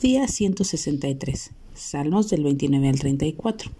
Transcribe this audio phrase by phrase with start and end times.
[0.00, 1.50] Día 163.
[1.74, 3.70] Salmos del 29 al 34.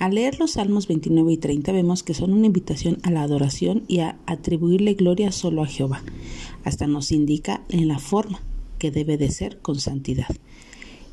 [0.00, 3.82] Al leer los Salmos 29 y 30 vemos que son una invitación a la adoración
[3.88, 6.02] y a atribuirle gloria solo a Jehová.
[6.64, 8.42] Hasta nos indica en la forma
[8.78, 10.28] que debe de ser con santidad.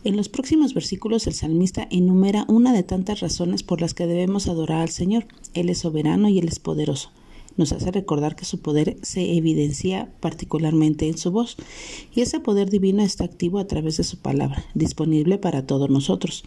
[0.03, 4.49] En los próximos versículos el salmista enumera una de tantas razones por las que debemos
[4.49, 5.25] adorar al Señor.
[5.53, 7.11] Él es soberano y Él es poderoso
[7.57, 11.57] nos hace recordar que su poder se evidencia particularmente en su voz,
[12.13, 16.43] y ese poder divino está activo a través de su palabra, disponible para todos nosotros.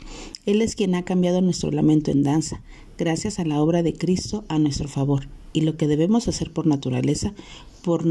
[0.47, 2.63] Él es quien ha cambiado nuestro lamento en danza,
[2.99, 6.67] gracias a la obra de Cristo a nuestro favor, y lo que debemos hacer por
[6.67, 7.35] naturaleza,
[7.83, 8.05] por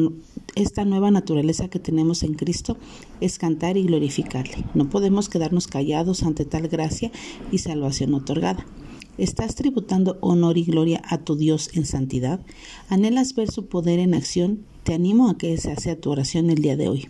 [0.56, 2.78] esta nueva naturaleza que tenemos en Cristo,
[3.20, 4.66] es cantar y glorificarle.
[4.74, 7.12] No podemos quedarnos callados ante tal gracia
[7.52, 8.66] y salvación otorgada.
[9.22, 12.40] ¿Estás tributando honor y gloria a tu Dios en santidad?
[12.90, 14.66] ¿Anhelas ver su poder en acción?
[14.84, 17.08] Te animo a que esa sea tu oración el día de hoy.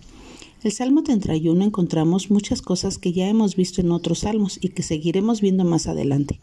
[0.62, 4.84] El Salmo 31 encontramos muchas cosas que ya hemos visto en otros salmos y que
[4.84, 6.42] seguiremos viendo más adelante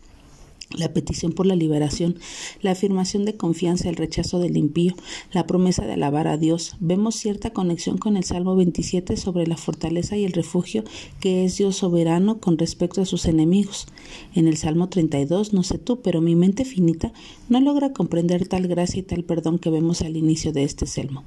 [0.77, 2.17] la petición por la liberación,
[2.61, 4.95] la afirmación de confianza, el rechazo del impío,
[5.33, 6.77] la promesa de alabar a Dios.
[6.81, 10.85] Vemos cierta conexión con el Salmo 27 sobre la fortaleza y el refugio
[11.21, 13.87] que es Dios soberano con respecto a sus enemigos.
[14.35, 17.13] En el Salmo 32, no sé tú, pero mi mente finita
[17.49, 21.25] no logra comprender tal gracia y tal perdón que vemos al inicio de este salmo.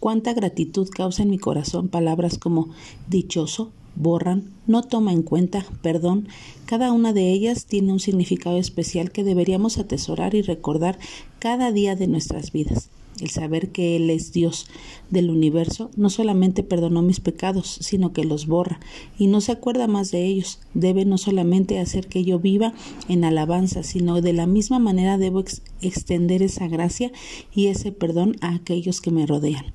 [0.00, 2.68] Cuánta gratitud causa en mi corazón palabras como
[3.08, 6.28] dichoso, borran, no toma en cuenta, perdón,
[6.66, 10.98] cada una de ellas tiene un significado especial que deberíamos atesorar y recordar
[11.38, 12.90] cada día de nuestras vidas.
[13.20, 14.66] El saber que Él es Dios
[15.08, 18.78] del universo no solamente perdonó mis pecados, sino que los borra
[19.18, 20.60] y no se acuerda más de ellos.
[20.74, 22.74] Debe no solamente hacer que yo viva
[23.08, 25.42] en alabanza, sino de la misma manera debo
[25.80, 27.10] extender esa gracia
[27.54, 29.72] y ese perdón a aquellos que me rodean.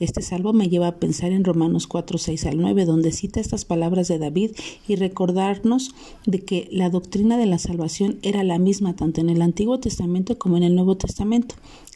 [0.00, 3.64] Este salvo me lleva a pensar en Romanos 4, 6 al 9, donde cita estas
[3.64, 4.50] palabras de David
[4.88, 5.94] y recordarnos
[6.26, 10.36] de que la doctrina de la salvación era la misma tanto en el Antiguo Testamento
[10.36, 11.54] como en el Nuevo Testamento.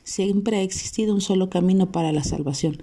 [0.08, 2.78] Siempre ha existido un solo camino para la salvación,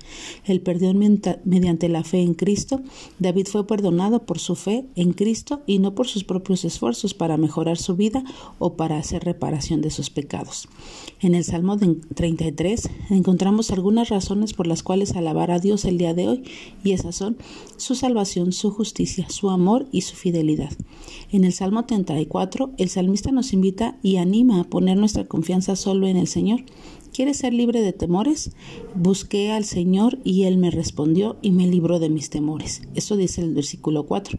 [0.45, 0.99] el perdón
[1.43, 2.83] mediante la fe en Cristo.
[3.17, 7.37] David fue perdonado por su fe en Cristo y no por sus propios esfuerzos para
[7.37, 8.23] mejorar su vida
[8.59, 10.67] o para hacer reparación de sus pecados.
[11.19, 16.13] En el Salmo 33 encontramos algunas razones por las cuales alabar a Dios el día
[16.13, 16.43] de hoy,
[16.83, 17.37] y esas son
[17.77, 20.71] su salvación, su justicia, su amor y su fidelidad.
[21.31, 26.07] En el Salmo 34, el salmista nos invita y anima a poner nuestra confianza solo
[26.07, 26.61] en el Señor.
[27.15, 28.51] ¿Quieres ser libre de temores?
[28.93, 32.81] Busqué al Señor y Él me respondió y me libró de mis temores.
[32.93, 34.37] Eso dice el versículo 4.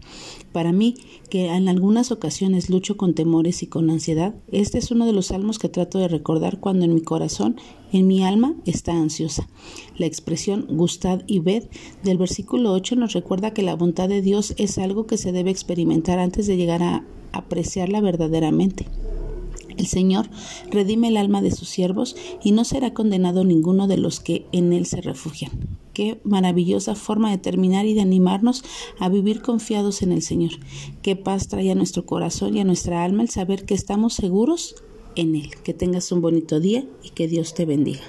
[0.52, 0.94] Para mí,
[1.30, 5.28] que en algunas ocasiones lucho con temores y con ansiedad, este es uno de los
[5.28, 7.56] salmos que trato de recordar cuando en mi corazón,
[7.92, 9.48] en mi alma, está ansiosa.
[9.96, 11.70] La expresión gustad y ved
[12.04, 15.50] del versículo 8 nos recuerda que la voluntad de Dios es algo que se debe
[15.50, 18.86] experimentar antes de llegar a apreciarla verdaderamente.
[19.76, 20.28] El Señor
[20.70, 24.72] redime el alma de sus siervos y no será condenado ninguno de los que en
[24.72, 25.52] Él se refugian.
[25.92, 28.64] Qué maravillosa forma de terminar y de animarnos
[28.98, 30.52] a vivir confiados en el Señor.
[31.02, 34.76] Qué paz trae a nuestro corazón y a nuestra alma el saber que estamos seguros
[35.14, 35.50] en Él.
[35.62, 38.02] Que tengas un bonito día y que Dios te bendiga.